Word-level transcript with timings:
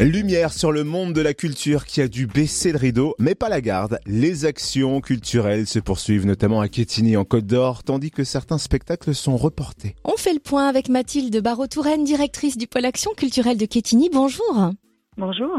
Lumière 0.00 0.50
sur 0.50 0.72
le 0.72 0.82
monde 0.82 1.12
de 1.12 1.20
la 1.20 1.34
culture 1.34 1.84
qui 1.84 2.00
a 2.00 2.08
dû 2.08 2.26
baisser 2.26 2.72
le 2.72 2.78
rideau, 2.78 3.14
mais 3.18 3.34
pas 3.34 3.50
la 3.50 3.60
garde. 3.60 3.98
Les 4.06 4.46
actions 4.46 5.02
culturelles 5.02 5.66
se 5.66 5.78
poursuivent 5.78 6.24
notamment 6.24 6.62
à 6.62 6.68
Quetigny 6.68 7.18
en 7.18 7.24
Côte 7.24 7.44
d'Or, 7.44 7.82
tandis 7.82 8.10
que 8.10 8.24
certains 8.24 8.56
spectacles 8.56 9.14
sont 9.14 9.36
reportés. 9.36 9.96
On 10.04 10.16
fait 10.16 10.32
le 10.32 10.40
point 10.40 10.68
avec 10.68 10.88
Mathilde 10.88 11.42
Barreau-Touraine, 11.42 12.04
directrice 12.04 12.56
du 12.56 12.66
pôle 12.66 12.86
action 12.86 13.10
culturelle 13.14 13.58
de 13.58 13.66
Quetigny. 13.66 14.08
Bonjour. 14.10 14.70
Bonjour. 15.18 15.54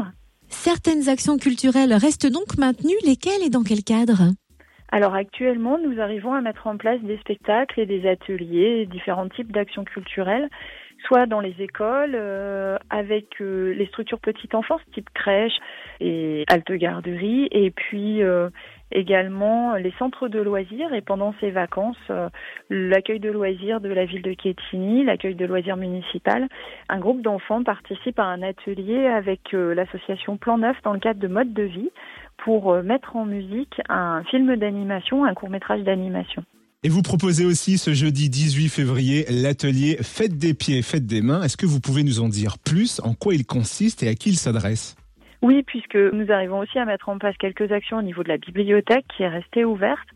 Certaines 0.48 1.08
actions 1.08 1.38
culturelles 1.38 1.94
restent 1.94 2.26
donc 2.26 2.58
maintenues, 2.58 2.98
lesquelles 3.06 3.44
et 3.44 3.50
dans 3.50 3.62
quel 3.62 3.84
cadre? 3.84 4.32
Alors 4.90 5.14
actuellement, 5.14 5.78
nous 5.78 6.00
arrivons 6.00 6.34
à 6.34 6.40
mettre 6.40 6.66
en 6.66 6.76
place 6.76 7.00
des 7.02 7.16
spectacles 7.18 7.78
et 7.78 7.86
des 7.86 8.08
ateliers, 8.08 8.86
différents 8.86 9.28
types 9.28 9.52
d'actions 9.52 9.84
culturelles 9.84 10.50
soit 11.06 11.26
dans 11.26 11.40
les 11.40 11.54
écoles, 11.60 12.14
euh, 12.14 12.78
avec 12.90 13.40
euh, 13.40 13.74
les 13.74 13.86
structures 13.86 14.20
petite 14.20 14.54
enfance, 14.54 14.80
type 14.94 15.08
crèche 15.14 15.56
et 16.00 16.44
halte 16.48 16.72
garderie, 16.72 17.48
et 17.50 17.70
puis 17.70 18.22
euh, 18.22 18.50
également 18.90 19.74
les 19.74 19.92
centres 19.98 20.28
de 20.28 20.40
loisirs 20.40 20.92
et 20.92 21.00
pendant 21.00 21.34
ces 21.40 21.50
vacances, 21.50 22.10
l'accueil 22.68 23.20
de 23.20 23.30
loisirs 23.30 23.80
de 23.80 23.88
la 23.88 24.04
ville 24.04 24.22
de 24.22 24.34
Quetigny, 24.34 25.04
l'accueil 25.04 25.34
de 25.34 25.46
loisirs 25.46 25.78
municipal. 25.78 26.46
Un 26.90 26.98
groupe 26.98 27.22
d'enfants 27.22 27.62
participe 27.62 28.18
à 28.18 28.24
un 28.24 28.42
atelier 28.42 29.06
avec 29.06 29.52
l'association 29.52 30.36
Plan 30.36 30.58
Neuf 30.58 30.76
dans 30.82 30.92
le 30.92 30.98
cadre 30.98 31.20
de 31.20 31.28
mode 31.28 31.54
de 31.54 31.62
vie 31.62 31.90
pour 32.36 32.74
mettre 32.82 33.16
en 33.16 33.24
musique 33.24 33.80
un 33.88 34.24
film 34.24 34.56
d'animation, 34.56 35.24
un 35.24 35.32
court 35.32 35.48
métrage 35.48 35.82
d'animation. 35.84 36.44
Et 36.84 36.88
vous 36.88 37.02
proposez 37.02 37.44
aussi 37.44 37.78
ce 37.78 37.92
jeudi 37.92 38.28
18 38.28 38.68
février 38.68 39.24
l'atelier 39.30 39.98
Faites 40.02 40.36
des 40.36 40.52
pieds, 40.52 40.82
faites 40.82 41.06
des 41.06 41.22
mains. 41.22 41.44
Est-ce 41.44 41.56
que 41.56 41.64
vous 41.64 41.78
pouvez 41.78 42.02
nous 42.02 42.18
en 42.18 42.28
dire 42.28 42.56
plus? 42.58 43.00
En 43.04 43.14
quoi 43.14 43.34
il 43.34 43.46
consiste 43.46 44.02
et 44.02 44.08
à 44.08 44.14
qui 44.16 44.30
il 44.30 44.36
s'adresse? 44.36 44.96
Oui, 45.42 45.62
puisque 45.62 45.94
nous 45.94 46.32
arrivons 46.32 46.58
aussi 46.58 46.80
à 46.80 46.84
mettre 46.84 47.08
en 47.08 47.18
place 47.18 47.36
quelques 47.36 47.70
actions 47.70 47.98
au 47.98 48.02
niveau 48.02 48.24
de 48.24 48.28
la 48.28 48.36
bibliothèque 48.36 49.04
qui 49.16 49.22
est 49.22 49.28
restée 49.28 49.64
ouverte. 49.64 50.08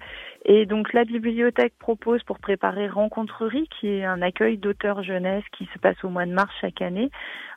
Et 0.44 0.67
donc 0.67 0.92
la 0.92 1.05
bibliothèque 1.05 1.75
propose 1.78 2.22
pour 2.25 2.41
préparer 2.41 2.89
Rencontrerie, 2.89 3.69
qui 3.78 3.89
est 3.89 4.05
un 4.05 4.20
accueil 4.22 4.59
d'auteurs 4.59 5.05
jeunesse 5.05 5.44
qui 5.56 5.69
se 5.72 5.78
passe 5.78 6.03
au 6.03 6.09
mois 6.09 6.27
de 6.27 6.33
mars 6.33 6.53
chaque 6.61 6.83
année, 6.83 7.11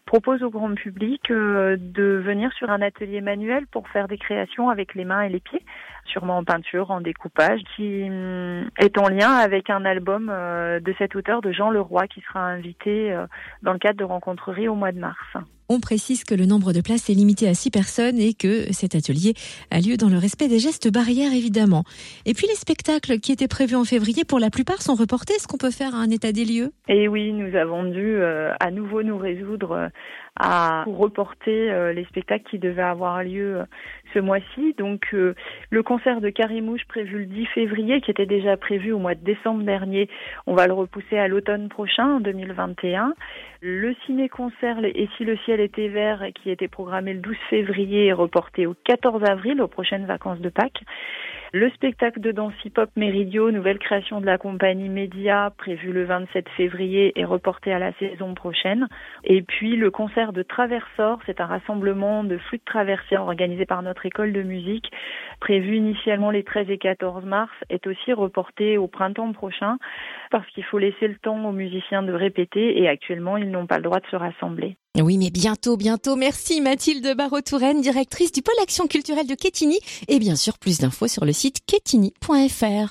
propose 0.07 0.41
au 0.41 0.49
grand 0.49 0.73
public 0.73 1.29
euh, 1.29 1.77
de 1.79 2.19
venir 2.25 2.51
sur 2.53 2.71
un 2.71 2.81
atelier 2.81 3.21
manuel 3.21 3.67
pour 3.67 3.87
faire 3.89 4.07
des 4.07 4.17
créations 4.17 4.69
avec 4.71 4.95
les 4.95 5.05
mains 5.05 5.21
et 5.21 5.29
les 5.29 5.39
pieds, 5.39 5.63
sûrement 6.09 6.37
en 6.37 6.43
peinture, 6.43 6.91
en 6.91 7.01
découpage, 7.01 7.61
qui 7.75 8.03
hum, 8.03 8.69
est 8.79 8.97
en 8.97 9.07
lien 9.07 9.31
avec 9.31 9.69
un 9.69 9.85
album 9.85 10.29
euh, 10.31 10.79
de 10.79 10.93
cet 10.97 11.15
auteur 11.15 11.41
de 11.41 11.51
Jean 11.51 11.69
Leroy 11.69 12.07
qui 12.07 12.21
sera 12.21 12.41
invité 12.41 13.11
euh, 13.11 13.25
dans 13.63 13.73
le 13.73 13.79
cadre 13.79 13.97
de 13.97 14.03
Rencontrerie 14.03 14.67
au 14.67 14.75
mois 14.75 14.91
de 14.91 14.99
mars. 14.99 15.17
On 15.71 15.79
précise 15.79 16.23
que 16.23 16.33
le 16.33 16.47
nombre 16.47 16.73
de 16.73 16.81
places 16.81 17.11
est 17.11 17.13
limité 17.13 17.47
à 17.47 17.53
six 17.53 17.69
personnes 17.69 18.17
et 18.17 18.33
que 18.33 18.73
cet 18.73 18.95
atelier 18.95 19.35
a 19.69 19.79
lieu 19.79 19.97
dans 19.97 20.09
le 20.09 20.17
respect 20.17 20.47
des 20.47 20.57
gestes 20.57 20.91
barrières 20.91 21.31
évidemment. 21.31 21.83
Et 22.25 22.33
puis 22.33 22.47
les 22.47 22.55
spectacles 22.55 23.19
qui 23.19 23.31
étaient 23.31 23.47
prévus 23.47 23.75
en 23.75 23.83
février 23.83 24.25
pour 24.25 24.39
la 24.39 24.49
plupart 24.49 24.81
sont 24.81 24.95
reportés. 24.95 25.35
Est-ce 25.35 25.47
qu'on 25.47 25.59
peut 25.59 25.69
faire 25.69 25.93
un 25.93 26.09
état 26.09 26.31
des 26.31 26.43
lieux? 26.43 26.71
Et 26.87 27.07
oui, 27.07 27.31
nous 27.33 27.55
avons 27.55 27.83
dû 27.83 28.19
à 28.59 28.71
nouveau 28.71 29.03
nous 29.03 29.19
résoudre 29.19 29.91
à 30.39 30.85
reporter 30.85 31.69
euh, 31.69 31.91
les 31.91 32.05
spectacles 32.05 32.49
qui 32.49 32.59
devaient 32.59 32.81
avoir 32.81 33.23
lieu 33.23 33.59
euh, 33.59 33.65
ce 34.13 34.19
mois-ci. 34.19 34.73
Donc 34.77 35.07
euh, 35.13 35.35
le 35.69 35.83
concert 35.99 36.21
de 36.21 36.29
Carimouche 36.29 36.85
prévu 36.87 37.19
le 37.19 37.25
10 37.25 37.45
février, 37.47 37.99
qui 37.99 38.09
était 38.09 38.25
déjà 38.25 38.55
prévu 38.55 38.93
au 38.93 38.99
mois 38.99 39.15
de 39.15 39.23
décembre 39.23 39.63
dernier, 39.63 40.07
on 40.47 40.53
va 40.53 40.65
le 40.65 40.71
repousser 40.71 41.17
à 41.17 41.27
l'automne 41.27 41.67
prochain, 41.67 42.05
en 42.05 42.19
2021. 42.21 43.15
Le 43.61 43.93
ciné-concert 44.05 44.77
Et 44.85 45.09
si 45.17 45.25
le 45.25 45.35
ciel 45.39 45.59
était 45.59 45.89
vert, 45.89 46.23
qui 46.35 46.51
était 46.51 46.69
programmé 46.69 47.13
le 47.13 47.19
12 47.19 47.35
février, 47.49 48.05
est 48.05 48.13
reporté 48.13 48.65
au 48.65 48.75
14 48.85 49.25
avril, 49.25 49.61
aux 49.61 49.67
prochaines 49.67 50.05
vacances 50.05 50.39
de 50.39 50.47
Pâques. 50.47 50.83
Le 51.51 51.71
spectacle 51.71 52.19
de 52.19 52.31
danse 52.31 52.53
hip-hop 52.63 52.91
Méridio, 52.95 53.49
nouvelle 53.49 53.79
création 53.79 54.21
de 54.21 54.25
la 54.27 54.37
compagnie 54.37 54.87
Média, 54.87 55.51
prévu 55.57 55.91
le 55.91 56.05
27 56.05 56.47
février, 56.49 57.19
est 57.19 57.25
reporté 57.25 57.73
à 57.73 57.79
la 57.79 57.91
saison 57.93 58.35
prochaine. 58.35 58.87
Et 59.23 59.41
puis 59.41 59.75
le 59.75 59.89
concert 59.89 60.31
de 60.31 60.43
Traversor, 60.43 61.17
c'est 61.25 61.41
un 61.41 61.47
rassemblement 61.47 62.23
de 62.23 62.37
flûtes 62.37 62.65
traversières 62.65 63.23
organisé 63.23 63.65
par 63.65 63.81
notre 63.81 64.05
école 64.05 64.31
de 64.31 64.43
musique, 64.43 64.91
prévu 65.39 65.79
initialement 65.89 66.31
les 66.31 66.43
13 66.43 66.69
et 66.69 66.77
14 66.77 67.25
mars, 67.25 67.51
est 67.69 67.85
aussi 67.87 68.13
reporté 68.13 68.77
au 68.77 68.87
printemps 68.87 69.31
prochain 69.33 69.77
parce 70.31 70.47
qu'il 70.51 70.63
faut 70.63 70.77
laisser 70.77 71.07
le 71.07 71.17
temps 71.17 71.43
aux 71.45 71.51
musiciens 71.51 72.03
de 72.03 72.13
répéter 72.13 72.79
et 72.79 72.87
actuellement 72.87 73.37
ils 73.37 73.49
n'ont 73.49 73.67
pas 73.67 73.77
le 73.77 73.83
droit 73.83 73.99
de 73.99 74.07
se 74.07 74.15
rassembler. 74.15 74.77
Oui, 74.97 75.17
mais 75.17 75.29
bientôt, 75.29 75.77
bientôt. 75.77 76.15
Merci 76.15 76.61
Mathilde 76.61 77.15
Barreau-Touraine, 77.15 77.81
directrice 77.81 78.31
du 78.31 78.41
pôle 78.41 78.55
action 78.61 78.87
culturelle 78.87 79.27
de 79.27 79.35
Quetigny. 79.35 79.79
Et 80.07 80.19
bien 80.19 80.35
sûr, 80.35 80.57
plus 80.57 80.79
d'infos 80.79 81.07
sur 81.07 81.25
le 81.25 81.31
site 81.31 81.59
quetigny.fr. 81.65 82.87